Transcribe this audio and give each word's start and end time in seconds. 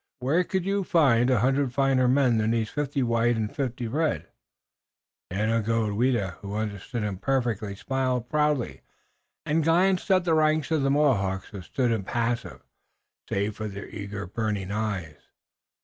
Where 0.17 0.43
could 0.43 0.65
you 0.65 0.83
find 0.83 1.29
a 1.29 1.41
hundred 1.41 1.73
finer 1.75 2.07
men 2.07 2.39
than 2.39 2.49
these, 2.49 2.71
fifty 2.71 3.03
white 3.03 3.35
and 3.35 3.55
fifty 3.55 3.87
red?" 3.87 4.27
Daganoweda, 5.29 6.37
who 6.41 6.55
understood 6.55 7.03
him 7.03 7.19
perfectly, 7.19 7.75
smiled 7.75 8.27
proudly 8.27 8.81
and 9.45 9.63
glanced 9.63 10.09
at 10.09 10.23
the 10.23 10.33
ranks 10.33 10.71
of 10.71 10.81
Mohawks 10.81 11.49
who 11.49 11.61
stood 11.61 11.91
impassive, 11.91 12.61
save 13.29 13.55
for 13.55 13.67
their 13.67 13.89
eager, 13.89 14.25
burning 14.25 14.71
eyes. 14.71 15.19